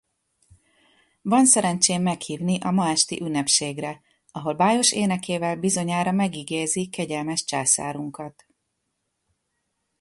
[1.21, 8.47] Van szerencsém meghívni a ma esti ünnepségre, ahol bájos énekével bizonyára megigézi kegyelmes császárunkat.